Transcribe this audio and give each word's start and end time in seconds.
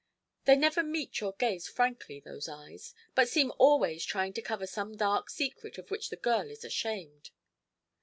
"They 0.45 0.55
never 0.55 0.81
meet 0.81 1.19
your 1.19 1.33
gaze 1.33 1.67
frankly, 1.67 2.19
those 2.19 2.49
eyes, 2.49 2.95
but 3.13 3.29
seem 3.29 3.51
always 3.59 4.03
trying 4.03 4.33
to 4.33 4.41
cover 4.41 4.65
some 4.65 4.97
dark 4.97 5.29
secret 5.29 5.77
of 5.77 5.91
which 5.91 6.09
the 6.09 6.15
girl 6.15 6.49
is 6.49 6.65
ashamed." 6.65 7.29